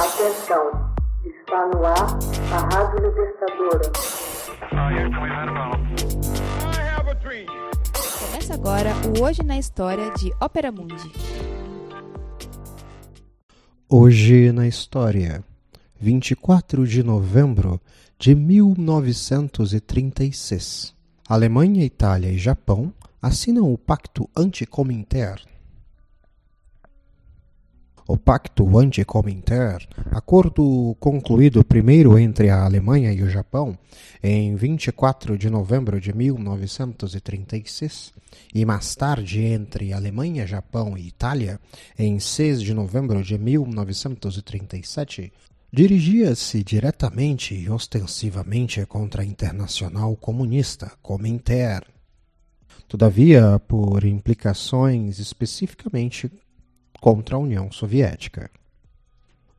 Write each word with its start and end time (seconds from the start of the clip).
Atenção, 0.00 0.64
está 1.26 1.68
no 1.74 1.84
ar 1.84 2.16
a 2.54 2.58
Rádio 2.74 3.06
Libertadora. 3.06 3.92
Começa 8.18 8.54
agora 8.54 8.94
o 9.06 9.20
Hoje 9.22 9.42
na 9.42 9.58
História 9.58 10.10
de 10.12 10.32
Ópera 10.40 10.72
Mundi. 10.72 11.12
Hoje 13.90 14.50
na 14.52 14.66
História, 14.66 15.44
24 16.00 16.86
de 16.86 17.02
novembro 17.02 17.78
de 18.18 18.34
1936. 18.34 20.94
Alemanha, 21.28 21.84
Itália 21.84 22.32
e 22.32 22.38
Japão 22.38 22.90
assinam 23.20 23.70
o 23.70 23.76
Pacto 23.76 24.26
Anticominter 24.34 25.42
o 28.06 28.16
Pacto 28.16 28.78
Anticominter, 28.78 29.86
acordo 30.10 30.96
concluído 30.98 31.64
primeiro 31.64 32.18
entre 32.18 32.50
a 32.50 32.64
Alemanha 32.64 33.12
e 33.12 33.22
o 33.22 33.30
Japão 33.30 33.78
em 34.22 34.54
24 34.56 35.38
de 35.38 35.48
novembro 35.48 36.00
de 36.00 36.12
1936 36.12 38.12
e 38.54 38.64
mais 38.64 38.94
tarde 38.94 39.40
entre 39.40 39.92
Alemanha, 39.92 40.46
Japão 40.46 40.96
e 40.96 41.08
Itália 41.08 41.60
em 41.98 42.18
6 42.18 42.62
de 42.62 42.74
novembro 42.74 43.22
de 43.22 43.38
1937, 43.38 45.32
dirigia-se 45.72 46.64
diretamente 46.64 47.54
e 47.54 47.70
ostensivamente 47.70 48.84
contra 48.86 49.22
a 49.22 49.24
Internacional 49.24 50.16
Comunista, 50.16 50.90
Cominter. 51.00 51.84
Todavia, 52.88 53.60
por 53.68 54.04
implicações 54.04 55.20
especificamente 55.20 56.28
contra 57.00 57.36
a 57.36 57.38
União 57.38 57.72
Soviética. 57.72 58.50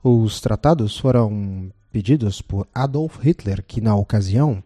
Os 0.04 0.40
tratados 0.40 0.98
foram 0.98 1.72
pedidos 1.92 2.42
por 2.42 2.68
Adolf 2.74 3.20
Hitler, 3.22 3.62
que 3.64 3.82
na 3.82 3.96
ocasião 3.96 4.64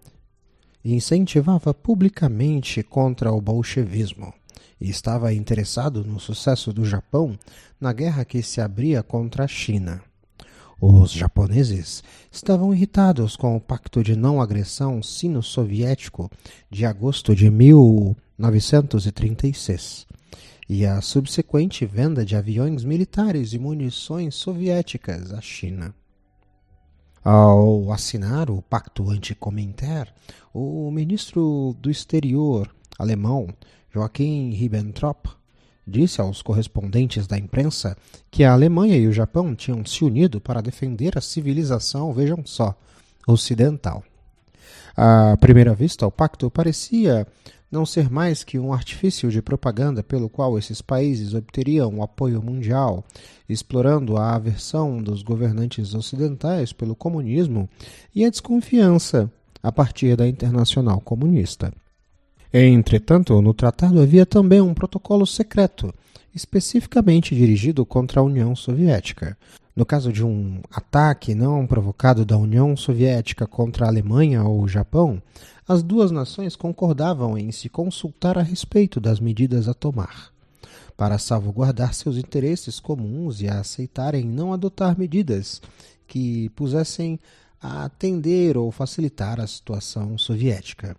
incentivava 0.83 1.73
publicamente 1.73 2.83
contra 2.83 3.31
o 3.31 3.41
bolchevismo 3.41 4.33
e 4.79 4.87
estava 4.89 5.33
interessado 5.33 6.03
no 6.03 6.19
sucesso 6.19 6.71
do 6.71 6.85
Japão 6.85 7.35
na 7.79 7.91
guerra 7.91 8.23
que 8.23 8.43
se 8.43 8.61
abria 8.61 9.01
contra 9.01 9.45
a 9.45 9.47
China. 9.47 10.03
Os 10.79 11.11
japoneses 11.11 12.03
estavam 12.31 12.71
irritados 12.73 13.35
com 13.35 13.55
o 13.55 13.61
Pacto 13.61 14.03
de 14.03 14.15
Não 14.15 14.39
Agressão 14.41 15.01
Sino-Soviético 15.01 16.29
de 16.69 16.85
agosto 16.85 17.35
de 17.35 17.49
1936 17.49 20.05
e 20.67 20.85
a 20.85 20.99
subsequente 21.01 21.85
venda 21.85 22.25
de 22.25 22.35
aviões 22.35 22.83
militares 22.83 23.53
e 23.53 23.59
munições 23.59 24.35
soviéticas 24.35 25.31
à 25.31 25.41
China. 25.41 25.93
Ao 27.23 27.91
assinar 27.91 28.49
o 28.49 28.61
Pacto 28.61 29.09
Anticominter, 29.09 30.13
o 30.53 30.91
ministro 30.91 31.75
do 31.79 31.89
Exterior 31.89 32.69
alemão 32.97 33.47
Joachim 33.91 34.51
Ribbentrop 34.51 35.27
disse 35.87 36.19
aos 36.19 36.41
correspondentes 36.41 37.27
da 37.27 37.37
imprensa 37.37 37.95
que 38.31 38.43
a 38.43 38.53
Alemanha 38.53 38.97
e 38.97 39.07
o 39.07 39.13
Japão 39.13 39.55
tinham 39.55 39.85
se 39.85 40.03
unido 40.03 40.41
para 40.41 40.61
defender 40.61 41.17
a 41.17 41.21
civilização, 41.21 42.11
vejam 42.11 42.45
só, 42.45 42.75
ocidental. 43.27 44.03
À 44.97 45.37
primeira 45.37 45.73
vista, 45.73 46.07
o 46.07 46.11
pacto 46.11 46.49
parecia 46.49 47.27
não 47.75 47.85
ser 47.85 48.09
mais 48.09 48.43
que 48.43 48.57
um 48.57 48.71
artifício 48.71 49.29
de 49.29 49.41
propaganda 49.41 50.01
pelo 50.01 50.29
qual 50.29 50.57
esses 50.57 50.81
países 50.81 51.33
obteriam 51.33 51.93
o 51.95 52.01
apoio 52.01 52.41
mundial, 52.41 53.03
explorando 53.47 54.15
a 54.15 54.33
aversão 54.33 55.03
dos 55.03 55.21
governantes 55.21 55.93
ocidentais 55.93 56.71
pelo 56.71 56.95
comunismo 56.95 57.69
e 58.15 58.23
a 58.23 58.29
desconfiança 58.29 59.29
a 59.61 59.71
partir 59.71 60.15
da 60.15 60.27
internacional 60.27 61.01
comunista. 61.01 61.73
Entretanto, 62.53 63.41
no 63.41 63.53
tratado 63.53 64.01
havia 64.01 64.25
também 64.25 64.61
um 64.61 64.73
protocolo 64.73 65.27
secreto, 65.27 65.93
especificamente 66.33 67.35
dirigido 67.35 67.85
contra 67.85 68.21
a 68.21 68.23
União 68.23 68.55
Soviética. 68.55 69.37
No 69.75 69.85
caso 69.85 70.13
de 70.13 70.23
um 70.23 70.61
ataque 70.71 71.35
não 71.35 71.67
provocado 71.67 72.23
da 72.23 72.37
União 72.37 72.77
Soviética 72.77 73.45
contra 73.45 73.85
a 73.85 73.89
Alemanha 73.89 74.41
ou 74.41 74.61
o 74.61 74.67
Japão, 74.69 75.21
as 75.67 75.83
duas 75.83 76.11
nações 76.11 76.55
concordavam 76.55 77.37
em 77.37 77.51
se 77.51 77.67
consultar 77.67 78.37
a 78.37 78.41
respeito 78.41 79.01
das 79.01 79.19
medidas 79.19 79.67
a 79.67 79.73
tomar, 79.73 80.31
para 80.95 81.17
salvaguardar 81.17 81.93
seus 81.93 82.15
interesses 82.15 82.79
comuns 82.79 83.41
e 83.41 83.49
a 83.49 83.59
aceitarem 83.59 84.23
não 84.23 84.53
adotar 84.53 84.97
medidas 84.97 85.61
que 86.07 86.47
pusessem 86.51 87.19
a 87.61 87.83
atender 87.83 88.57
ou 88.57 88.71
facilitar 88.71 89.41
a 89.41 89.47
situação 89.47 90.17
soviética. 90.17 90.95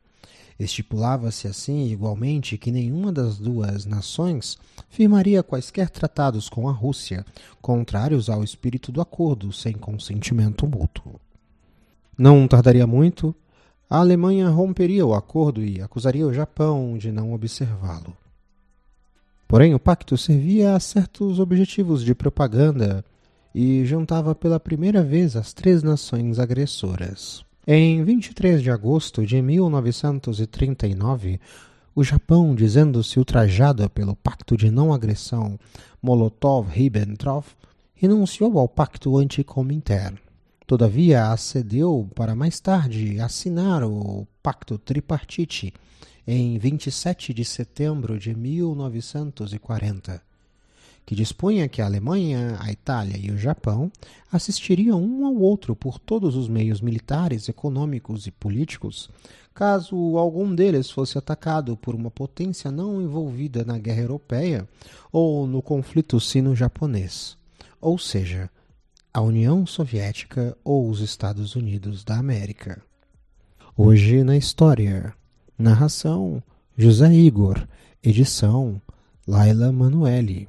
Estipulava-se 0.59 1.47
assim, 1.47 1.87
igualmente, 1.89 2.57
que 2.57 2.71
nenhuma 2.71 3.13
das 3.13 3.39
duas 3.39 3.85
nações 3.85 4.57
firmaria 4.89 5.43
quaisquer 5.43 5.91
tratados 5.91 6.49
com 6.49 6.69
a 6.69 6.73
Rússia, 6.73 7.27
contrários 7.61 8.31
ao 8.31 8.43
espírito 8.43 8.91
do 8.91 9.01
acordo, 9.01 9.53
sem 9.53 9.75
consentimento 9.75 10.67
mútuo. 10.67 11.21
Não 12.17 12.49
tardaria 12.49 12.87
muito, 12.87 13.35
a 13.89 13.99
Alemanha 13.99 14.49
romperia 14.49 15.05
o 15.07 15.15
acordo 15.15 15.63
e 15.63 15.81
acusaria 15.81 16.27
o 16.27 16.33
Japão 16.33 16.97
de 16.97 17.13
não 17.13 17.35
observá-lo. 17.35 18.17
Porém, 19.47 19.75
o 19.75 19.79
pacto 19.79 20.17
servia 20.17 20.75
a 20.75 20.81
certos 20.81 21.39
objetivos 21.39 22.03
de 22.03 22.15
propaganda 22.15 23.05
e 23.55 23.85
juntava 23.85 24.35
pela 24.35 24.59
primeira 24.59 25.03
vez 25.03 25.37
as 25.37 25.53
três 25.53 25.83
nações 25.83 26.39
agressoras. 26.39 27.45
Em 27.69 28.05
23 28.05 28.63
de 28.63 28.71
agosto 28.71 29.27
de 29.27 29.43
1939, 29.43 31.41
o 31.97 32.05
Japão, 32.05 32.55
dizendo-se 32.55 33.19
ultrajado 33.19 33.91
pelo 33.91 34.15
Pacto 34.15 34.57
de 34.57 34.71
Não 34.71 34.93
Agressão 34.93 35.59
Molotov-Ribbentrop, 36.01 37.45
renunciou 37.93 38.57
ao 38.61 38.69
Pacto 38.69 39.19
Anticominterno. 39.19 40.17
Todavia, 40.65 41.33
acedeu 41.33 42.09
para 42.15 42.37
mais 42.37 42.61
tarde 42.61 43.19
assinar 43.19 43.83
o 43.83 44.29
Pacto 44.41 44.79
Tripartite 44.79 45.75
em 46.25 46.57
27 46.59 47.35
de 47.35 47.45
setembro 47.45 48.17
de 48.17 48.33
1940, 48.33 50.23
que 51.07 51.15
dispunha 51.15 51.69
que 51.69 51.81
a 51.81 51.87
Alemanha, 51.87 52.57
a 52.59 52.73
Itália 52.73 53.17
e 53.17 53.31
o 53.31 53.39
Japão 53.39 53.91
assistiriam 54.31 55.01
um 55.01 55.25
ao 55.25 55.37
outro 55.37 55.77
por 55.77 56.01
todos 56.01 56.35
os 56.35 56.49
meios 56.49 56.81
militares, 56.81 57.49
econômicos 57.49 58.27
e 58.27 58.33
políticos, 58.33 59.09
caso 59.55 60.19
algum 60.19 60.53
deles 60.53 60.91
fosse 60.91 61.17
atacado 61.17 61.77
por 61.77 61.95
uma 61.95 62.11
potência 62.11 62.73
não 62.73 63.01
envolvida 63.01 63.65
na 63.65 63.79
guerra 63.79 64.03
europeia 64.03 64.69
ou 65.13 65.47
no 65.47 65.63
conflito 65.63 66.19
sino-japonês, 66.19 67.39
ou 67.81 67.97
seja, 67.97 68.51
a 69.15 69.21
União 69.21 69.65
Soviética 69.65 70.59
ou 70.65 70.91
os 70.91 71.01
Estados 71.01 71.55
Unidos 71.55 72.03
da 72.03 72.19
América. 72.19 72.83
Hoje 73.77 74.25
na 74.25 74.37
História. 74.37 75.15
Narração: 75.59 76.43
José 76.77 77.11
Igor. 77.15 77.67
Edição: 78.03 78.81
Laila 79.27 79.73
Manuelle. 79.73 80.49